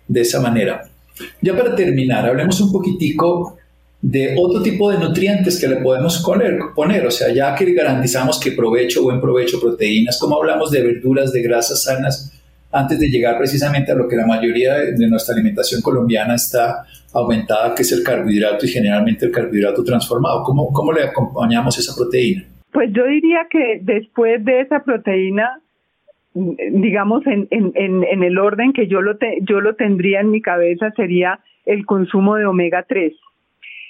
[0.08, 0.90] de esa manera.
[1.42, 3.59] Ya para terminar, hablemos un poquitico
[4.02, 6.24] de otro tipo de nutrientes que le podemos
[6.76, 11.34] poner, o sea, ya que garantizamos que provecho, buen provecho, proteínas, como hablamos de verduras,
[11.34, 12.34] de grasas sanas,
[12.72, 17.74] antes de llegar precisamente a lo que la mayoría de, nuestra alimentación colombiana está aumentada,
[17.76, 20.44] que es el carbohidrato y generalmente el carbohidrato transformado.
[20.44, 22.44] ¿Cómo, cómo le acompañamos esa proteína?
[22.72, 25.60] Pues yo diría que después de esa proteína,
[26.36, 30.92] digamos, en, en, en, el orden que yo lo, yo lo tendría en mi cabeza,
[30.96, 33.14] sería el consumo de omega 3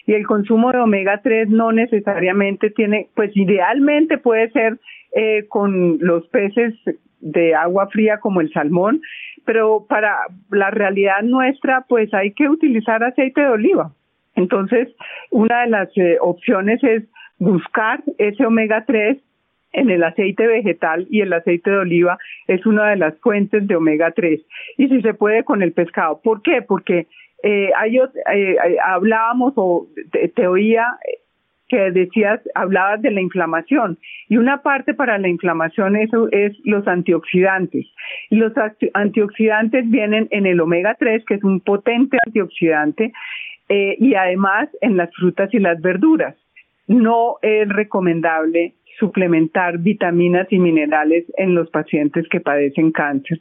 [0.10, 4.80] y el consumo de omega 3 no necesariamente tiene, pues idealmente puede ser
[5.16, 6.74] eh, con los peces
[7.20, 9.04] de agua fría como el salmón,
[9.46, 10.18] pero para
[10.50, 13.92] la realidad nuestra pues hay que utilizar aceite de oliva.
[14.34, 14.88] Entonces,
[15.30, 17.04] una de las eh, opciones es
[17.38, 19.16] buscar ese omega 3
[19.74, 22.18] en el aceite vegetal y el aceite de oliva
[22.48, 24.42] es una de las fuentes de omega 3.
[24.78, 26.20] Y si se puede con el pescado.
[26.24, 26.64] ¿Por qué?
[26.64, 27.06] Porque
[27.44, 29.88] eh, hay, eh, hablábamos o
[30.36, 30.98] te, oía
[31.70, 33.98] que decías, hablabas de la inflamación.
[34.28, 37.86] Y una parte para la inflamación eso es los antioxidantes.
[38.30, 38.54] Y los
[38.94, 43.14] antioxidantes vienen en el omega 3 que es un potente antioxidante
[43.70, 46.36] eh, y además en las frutas y las verduras.
[46.88, 53.40] No es recomendable suplementar vitaminas y minerales en los pacientes que padecen cáncer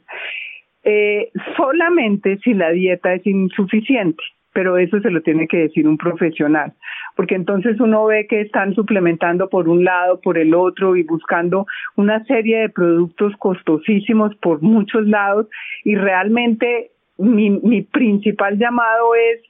[0.83, 4.23] eh, solamente si la dieta es insuficiente.
[4.51, 6.73] pero eso se lo tiene que decir un profesional,
[7.15, 11.67] porque entonces uno ve que están suplementando por un lado, por el otro y buscando
[11.95, 15.47] una serie de productos costosísimos por muchos lados
[15.85, 16.89] y realmente
[17.19, 19.41] mi, mi principal llamado es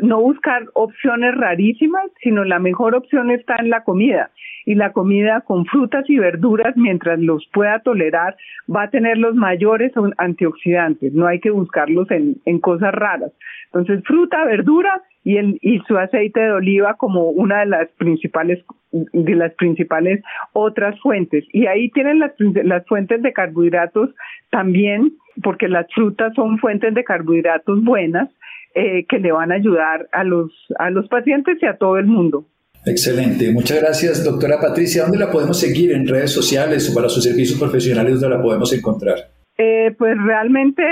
[0.00, 4.30] no buscar opciones rarísimas, sino la mejor opción está en la comida.
[4.64, 8.36] Y la comida con frutas y verduras, mientras los pueda tolerar,
[8.74, 11.12] va a tener los mayores antioxidantes.
[11.12, 13.32] No hay que buscarlos en, en cosas raras.
[13.66, 18.64] Entonces, fruta, verdura y, el, y su aceite de oliva como una de las principales
[18.92, 21.44] de las principales otras fuentes.
[21.52, 24.10] Y ahí tienen las, las fuentes de carbohidratos
[24.50, 28.28] también, porque las frutas son fuentes de carbohidratos buenas
[28.74, 32.06] eh, que le van a ayudar a los, a los pacientes y a todo el
[32.06, 32.46] mundo.
[32.84, 33.52] Excelente.
[33.52, 35.02] Muchas gracias, doctora Patricia.
[35.02, 35.92] ¿Dónde la podemos seguir?
[35.92, 38.20] ¿En redes sociales o para sus servicios profesionales?
[38.20, 39.18] ¿Dónde la podemos encontrar?
[39.58, 40.82] Eh, pues realmente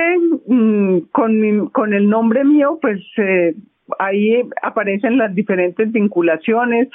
[0.47, 3.55] mm, con, con el nombre mío, pues eh,
[3.99, 6.89] ahí aparecen las diferentes vinculaciones,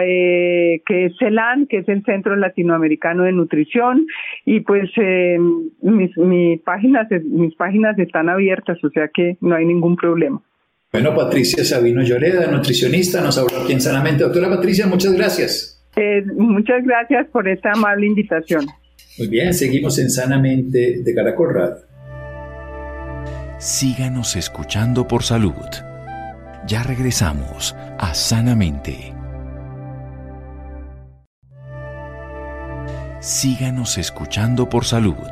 [0.00, 4.06] eh, que es CELAN, que es el Centro Latinoamericano de Nutrición,
[4.44, 5.38] y pues eh,
[5.82, 10.40] mis, mis, páginas, mis páginas están abiertas, o sea que no hay ningún problema.
[10.92, 14.24] Bueno, Patricia Sabino Lloreda, nutricionista, nos habló aquí en Sanamente.
[14.24, 15.84] Doctora Patricia, muchas gracias.
[15.96, 18.66] Eh, muchas gracias por esta amable invitación.
[19.18, 21.88] Muy bien, seguimos en Sanamente de Caracol Radio.
[23.58, 25.87] Síganos escuchando por salud.
[26.68, 29.14] Ya regresamos a Sanamente.
[33.20, 35.30] Síganos escuchando por salud.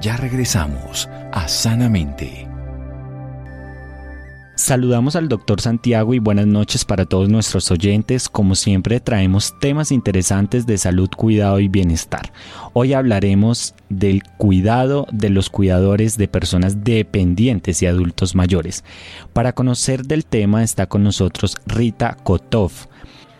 [0.00, 2.49] Ya regresamos a Sanamente.
[4.60, 8.28] Saludamos al doctor Santiago y buenas noches para todos nuestros oyentes.
[8.28, 12.30] Como siempre traemos temas interesantes de salud, cuidado y bienestar.
[12.74, 18.84] Hoy hablaremos del cuidado de los cuidadores de personas dependientes y adultos mayores.
[19.32, 22.70] Para conocer del tema está con nosotros Rita Kotov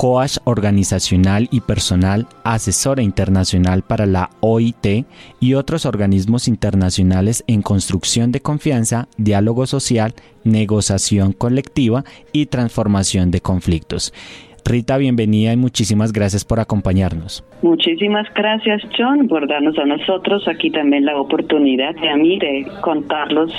[0.00, 5.04] coach organizacional y personal, asesora internacional para la OIT
[5.40, 13.42] y otros organismos internacionales en construcción de confianza, diálogo social, negociación colectiva y transformación de
[13.42, 14.14] conflictos.
[14.64, 17.44] Rita, bienvenida y muchísimas gracias por acompañarnos.
[17.60, 22.66] Muchísimas gracias, John, por darnos a nosotros aquí también la oportunidad de a mí de
[22.80, 23.52] contarlos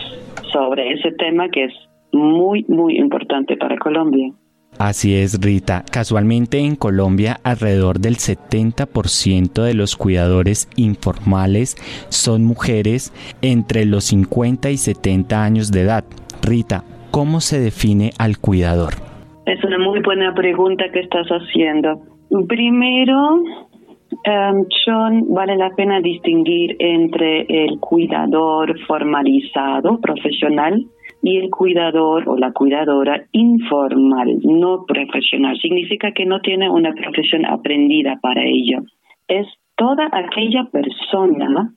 [0.51, 1.73] sobre ese tema que es
[2.11, 4.33] muy, muy importante para Colombia.
[4.83, 5.83] Así es, Rita.
[5.91, 11.75] Casualmente en Colombia alrededor del 70% de los cuidadores informales
[12.09, 13.13] son mujeres
[13.43, 16.03] entre los 50 y 70 años de edad.
[16.41, 18.93] Rita, ¿cómo se define al cuidador?
[19.45, 22.01] Es una muy buena pregunta que estás haciendo.
[22.47, 30.87] Primero, um, John, vale la pena distinguir entre el cuidador formalizado, profesional,
[31.21, 35.57] y el cuidador o la cuidadora informal, no profesional.
[35.61, 38.79] Significa que no tiene una profesión aprendida para ello.
[39.27, 41.73] Es toda aquella persona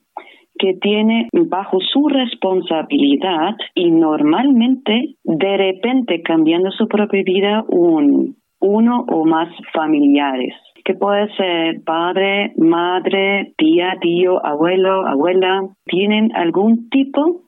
[0.58, 9.04] que tiene bajo su responsabilidad y normalmente de repente cambiando su propia vida un, uno
[9.08, 10.54] o más familiares
[10.84, 17.40] que puede ser padre, madre, tía, tío, abuelo, abuela, tienen algún tipo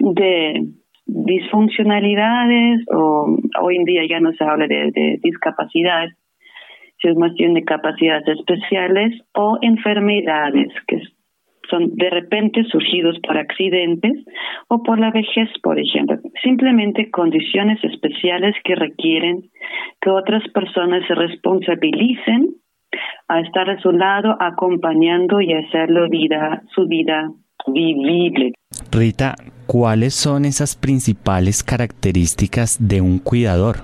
[0.00, 0.66] de
[1.06, 6.08] disfuncionalidades o hoy en día ya no se habla de, discapacidad,
[7.00, 11.00] si es más bien de capacidades especiales o enfermedades que
[11.70, 14.24] son de repente surgidos por accidentes
[14.68, 16.18] o por la vejez, por ejemplo.
[16.42, 19.50] Simplemente condiciones especiales que requieren
[20.00, 22.50] que otras personas se responsabilicen
[23.28, 27.30] a estar a su lado, acompañando y hacerlo vida, su vida
[27.66, 28.52] vivible.
[28.90, 29.34] Rita,
[29.66, 33.76] ¿cuáles son esas principales características de un cuidador?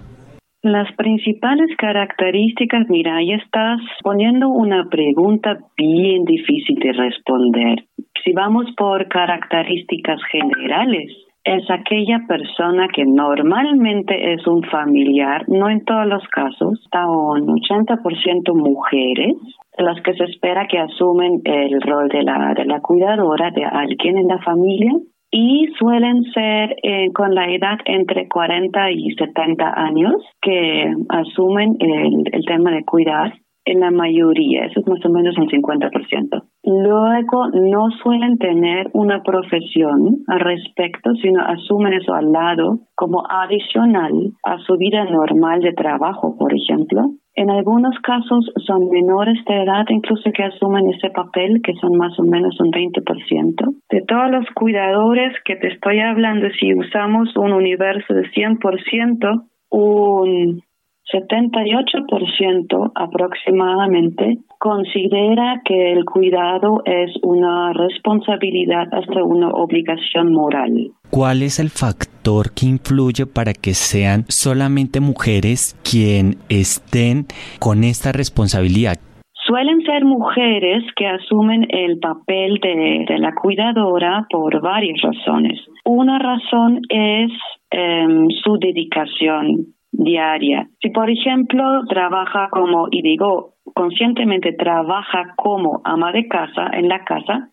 [0.63, 7.85] Las principales características, mira, ahí estás poniendo una pregunta bien difícil de responder.
[8.25, 11.11] Si vamos por características generales,
[11.45, 17.49] es aquella persona que normalmente es un familiar, no en todos los casos, está un
[17.49, 19.35] 80% mujeres,
[19.79, 24.19] las que se espera que asumen el rol de la, de la cuidadora de alguien
[24.19, 24.93] en la familia
[25.31, 32.25] y suelen ser eh, con la edad entre 40 y 70 años que asumen el,
[32.31, 33.33] el tema de cuidar
[33.65, 36.43] en la mayoría, eso es más o menos un 50%.
[36.65, 44.33] Luego no suelen tener una profesión al respecto, sino asumen eso al lado como adicional
[44.45, 47.03] a su vida normal de trabajo, por ejemplo.
[47.35, 52.19] En algunos casos son menores de edad incluso que asumen ese papel, que son más
[52.19, 53.75] o menos un 20%.
[53.91, 60.63] de todos los cuidadores que te estoy hablando, si usamos un universo de 100%, un
[61.11, 70.93] 78% aproximadamente considera que el cuidado es una responsabilidad hasta una obligación moral.
[71.11, 77.27] ¿Cuál es el factor que influye para que sean solamente mujeres quien estén
[77.59, 78.99] con esta responsabilidad?
[79.45, 85.59] Suelen ser mujeres que asumen el papel de, la cuidadora por varias razones.
[85.85, 87.33] Una razón es
[87.71, 90.69] em, su dedicación diaria.
[90.81, 97.05] Si, por ejemplo, trabaja como, y digo conscientemente, trabaja como ama de casa en la
[97.05, 97.51] casa,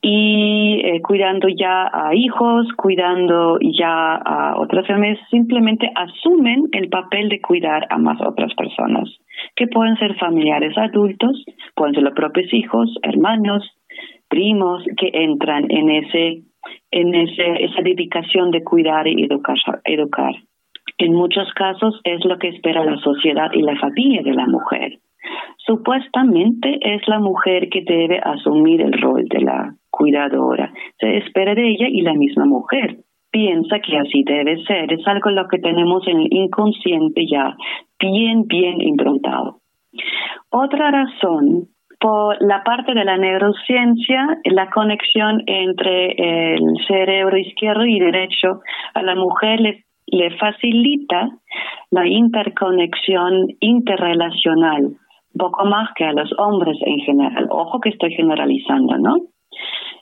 [0.00, 7.28] y eh, cuidando ya a hijos, cuidando ya a otras familias, simplemente asumen el papel
[7.28, 9.08] de cuidar a más otras personas,
[9.56, 11.44] que pueden ser familiares adultos,
[11.74, 13.64] pueden ser los propios hijos, hermanos,
[14.28, 16.42] primos, que entran en ese
[16.90, 20.34] en ese, esa dedicación de cuidar y educar, educar.
[20.98, 24.98] En muchos casos es lo que espera la sociedad y la familia de la mujer.
[25.58, 30.72] Supuestamente es la mujer que debe asumir el rol de la cuidadora.
[30.98, 32.98] Se espera de ella y la misma mujer
[33.30, 34.92] piensa que así debe ser.
[34.92, 37.56] Es algo lo que tenemos en el inconsciente ya
[38.00, 39.58] bien, bien improntado.
[40.50, 41.68] Otra razón,
[42.00, 48.60] por la parte de la neurociencia, la conexión entre el cerebro izquierdo y derecho
[48.94, 51.30] a la mujer le le facilita
[51.90, 54.96] la interconexión interrelacional,
[55.36, 57.48] poco más que a los hombres en general.
[57.50, 59.16] Ojo que estoy generalizando, ¿no?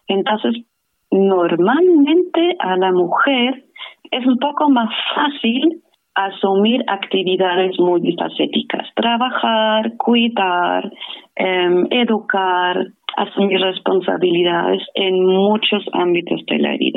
[0.08, 0.64] Entonces,
[1.10, 3.64] normalmente a la mujer
[4.10, 5.82] es un poco más fácil
[6.14, 10.90] asumir actividades multifacéticas, trabajar, cuidar,
[11.34, 12.86] em, educar,
[13.16, 16.95] asumir responsabilidades en muchos ámbitos de la vida.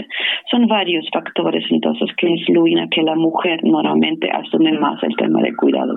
[0.49, 5.41] Son varios factores entonces que influyen a que la mujer normalmente asume más el tema
[5.41, 5.95] del cuidado.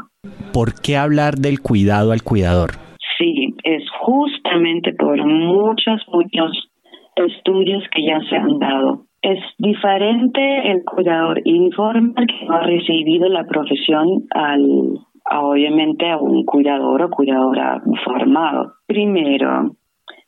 [0.52, 2.70] ¿Por qué hablar del cuidado al cuidador?
[3.18, 6.70] Sí, es justamente por muchos, muchos
[7.16, 9.04] estudios que ya se han dado.
[9.22, 14.98] Es diferente el cuidador informal que ha recibido la profesión al
[15.30, 18.72] obviamente a un cuidador o cuidadora formado.
[18.86, 19.76] Primero,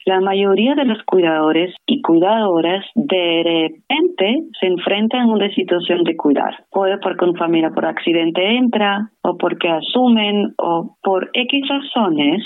[0.07, 6.17] la mayoría de los cuidadores y cuidadoras de repente se enfrentan a una situación de
[6.17, 6.65] cuidar.
[6.71, 12.43] Puede porque una familia por accidente entra o porque asumen o por X razones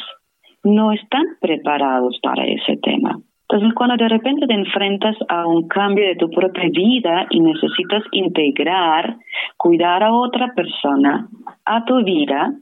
[0.65, 3.19] no están preparados para ese tema.
[3.51, 8.03] Entonces, cuando de repente te enfrentas a un cambio de tu propia vida y necesitas
[8.13, 9.17] integrar,
[9.57, 11.29] cuidar a otra persona
[11.65, 12.53] a tu vida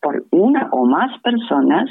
[0.00, 1.90] por una o más personas,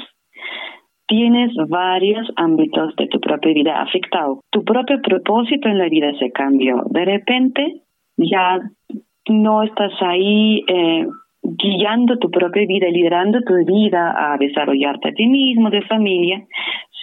[1.10, 4.38] tienes varios ámbitos de tu propia vida afectados.
[4.50, 6.84] Tu propio propósito en la vida se cambió.
[6.88, 7.82] De repente
[8.16, 8.60] ya
[9.28, 11.06] no estás ahí eh,
[11.42, 16.44] guiando tu propia vida, liderando tu vida a desarrollarte a ti mismo, de familia,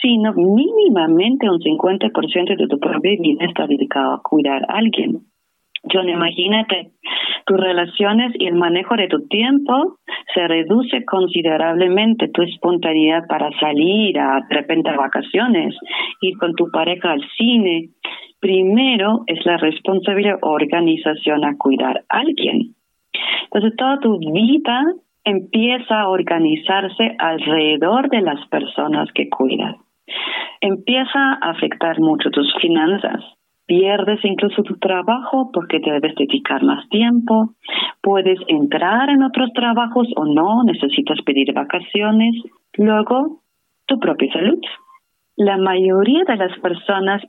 [0.01, 5.19] sino mínimamente un 50% de tu propia vida está dedicado a cuidar a alguien.
[5.91, 6.91] John, imagínate,
[7.45, 9.97] tus relaciones y el manejo de tu tiempo
[10.33, 15.75] se reduce considerablemente tu espontaneidad para salir a de repente a vacaciones,
[16.21, 17.89] ir con tu pareja al cine.
[18.39, 22.75] Primero es la responsabilidad organización a cuidar a alguien.
[23.43, 24.83] Entonces toda tu vida
[25.23, 29.75] empieza a organizarse alrededor de las personas que cuidas.
[30.61, 33.23] Empieza a afectar mucho tus finanzas,
[33.67, 37.51] pierdes incluso tu trabajo porque te debes dedicar más tiempo,
[38.01, 42.33] puedes entrar en otros trabajos o no, necesitas pedir vacaciones,
[42.77, 43.41] luego
[43.85, 44.59] tu propia salud.
[45.35, 47.21] La mayoría de las personas,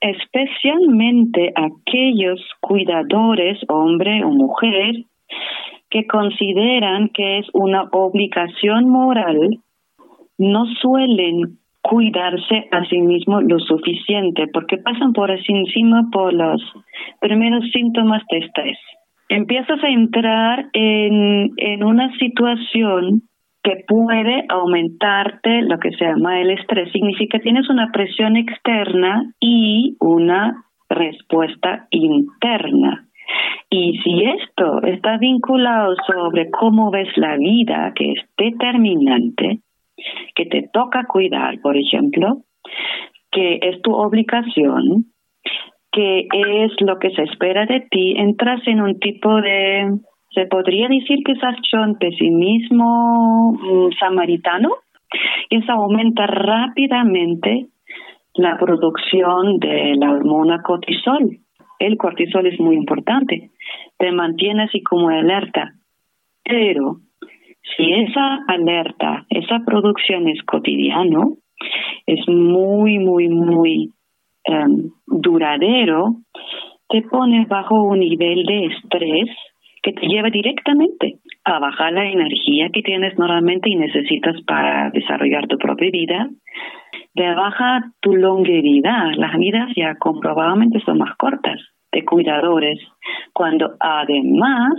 [0.00, 5.04] especialmente aquellos cuidadores, hombre o mujer,
[5.90, 9.58] que consideran que es una obligación moral,
[10.38, 11.58] no suelen
[11.88, 16.60] cuidarse a sí mismo lo suficiente, porque pasan por encima por los
[17.20, 18.78] primeros síntomas de estrés.
[19.28, 23.22] Empiezas a entrar en, en una situación
[23.62, 26.90] que puede aumentarte lo que se llama el estrés.
[26.92, 33.06] Significa que tienes una presión externa y una respuesta interna.
[33.70, 39.60] Y si esto está vinculado sobre cómo ves la vida, que es determinante,
[40.34, 42.42] que te toca cuidar, por ejemplo,
[43.30, 45.06] que es tu obligación,
[45.92, 49.98] que es lo que se espera de ti, entras en un tipo de,
[50.34, 54.70] se podría decir hecho un pesimismo mm, samaritano,
[55.48, 57.66] y eso aumenta rápidamente
[58.34, 61.38] la producción de la hormona cortisol.
[61.78, 63.50] El cortisol es muy importante,
[63.98, 65.72] te mantiene así como alerta,
[66.44, 66.98] pero
[67.74, 71.36] si esa alerta, esa producción es cotidiano,
[72.06, 73.90] es muy, muy, muy
[74.44, 76.16] em, duradero,
[76.88, 79.28] te pone bajo un nivel de estrés
[79.82, 85.46] que te lleva directamente a bajar la energía que tienes normalmente y necesitas para desarrollar
[85.46, 86.28] tu propia vida,
[87.14, 89.12] de baja tu longevidad.
[89.16, 91.60] Las vidas ya comprobadamente son más cortas
[91.92, 92.78] de cuidadores,
[93.32, 94.74] cuando además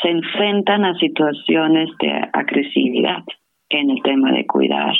[0.00, 3.24] se enfrentan a situaciones de agresividad
[3.68, 4.94] en el tema de cuidar.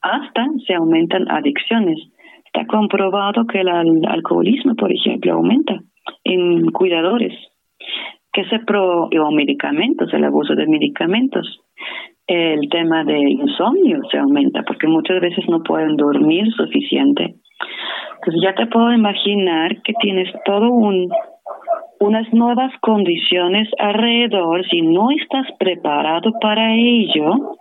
[0.00, 1.98] Hasta se aumentan adicciones.
[2.44, 5.80] Está comprobado que el alcoholismo, por ejemplo, aumenta
[6.24, 7.34] en cuidadores
[8.32, 11.60] que se pro o medicamentos, el abuso de medicamentos
[12.26, 17.36] el tema de insomnio se aumenta porque muchas veces no pueden dormir suficiente.
[18.16, 21.08] Entonces ya te puedo imaginar que tienes todo un
[22.00, 27.58] unas nuevas condiciones alrededor si no estás preparado para ello.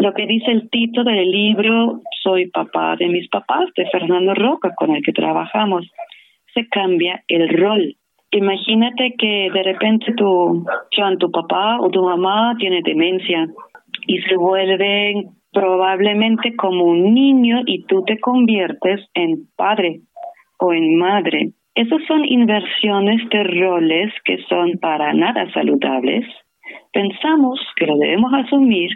[0.00, 4.74] Lo que dice el título del libro Soy papá de mis papás de Fernando Roca
[4.74, 5.86] con el que trabajamos,
[6.54, 7.96] se cambia el rol.
[8.30, 10.64] Imagínate que de repente tu,
[11.18, 13.46] tu papá o tu mamá tiene demencia
[14.06, 20.00] y se vuelven probablemente como un niño y tú te conviertes en padre
[20.58, 21.52] o en madre.
[21.76, 26.24] Esas son inversiones de roles que son para nada saludables.
[26.90, 28.88] Pensamos que lo debemos asumir,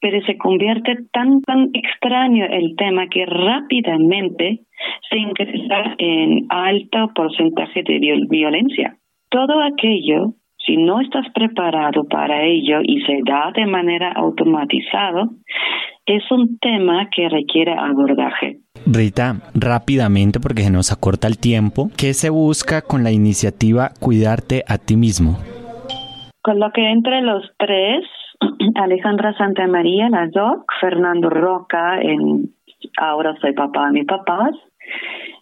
[0.00, 4.60] pero se convierte tan, tan extraño el tema que rápidamente
[5.10, 7.98] se ingresa en alto porcentaje de
[8.30, 8.96] violencia.
[9.28, 10.32] Todo aquello
[10.64, 15.28] si no estás preparado para ello y se da de manera automatizada,
[16.06, 18.58] es un tema que requiere abordaje.
[18.86, 24.64] Rita, rápidamente porque se nos acorta el tiempo, ¿qué se busca con la iniciativa Cuidarte
[24.66, 25.38] a ti mismo?
[26.42, 28.04] Con lo que entre los tres,
[28.74, 32.52] Alejandra Santamaría, la doc, Fernando Roca, en
[32.98, 34.50] Ahora soy papá de mis papás,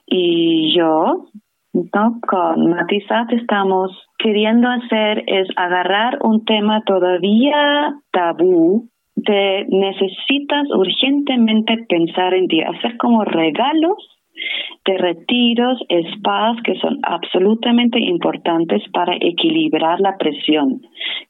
[0.07, 1.27] y yo,
[1.73, 2.21] ¿no?
[2.27, 8.91] con Matizat estamos queriendo hacer es agarrar un tema todavía tabú
[9.27, 13.97] de necesitas urgentemente pensar en ti, hacer como regalos
[14.87, 15.79] de retiros,
[16.15, 20.81] spas que son absolutamente importantes para equilibrar la presión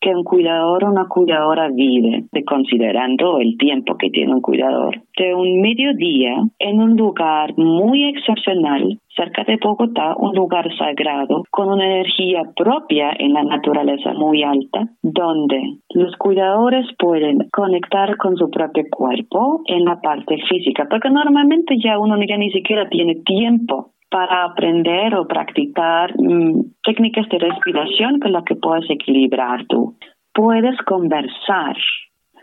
[0.00, 5.02] que un cuidador o una cuidadora vive, de considerando el tiempo que tiene un cuidador.
[5.16, 11.68] De un mediodía en un lugar muy excepcional cerca de Bogotá, un lugar sagrado con
[11.68, 15.60] una energía propia en la naturaleza muy alta, donde
[15.94, 21.98] los cuidadores pueden conectar con su propio cuerpo en la parte física, porque normalmente ya
[21.98, 28.32] uno ya ni siquiera tiene tiempo para aprender o practicar mm, técnicas de respiración con
[28.32, 29.96] las que puedes equilibrar tú.
[30.34, 31.76] Puedes conversar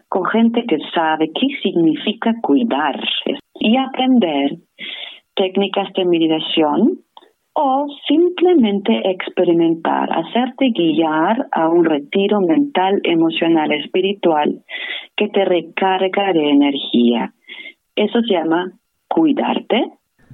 [0.09, 2.97] con gente que sabe qué significa cuidar
[3.59, 4.57] y aprender
[5.37, 6.99] técnicas de meditación
[7.53, 14.61] o simplemente experimentar, hacerte guiar a un retiro mental, emocional, espiritual
[15.15, 17.33] que te recarga de energía.
[17.95, 18.73] Eso se llama
[19.07, 19.85] cuidarte.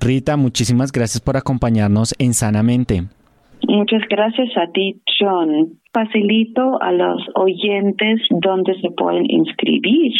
[0.01, 3.03] Rita, muchísimas gracias por acompañarnos en Sanamente.
[3.69, 5.79] Muchas gracias a ti, John.
[5.93, 10.11] Facilito a los oyentes donde se pueden inscribir.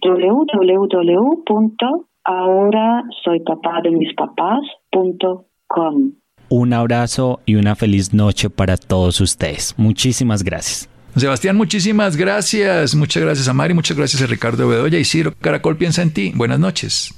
[0.00, 6.12] www ahora soy papá de mis papás.com.
[6.50, 9.74] Un abrazo y una feliz noche para todos ustedes.
[9.76, 10.88] Muchísimas gracias.
[11.16, 12.94] Sebastián, muchísimas gracias.
[12.94, 16.32] Muchas gracias a Mari, muchas gracias a Ricardo Bedoya y Ciro Caracol piensa en ti.
[16.34, 17.17] Buenas noches.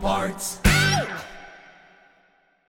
[0.00, 0.57] Parts.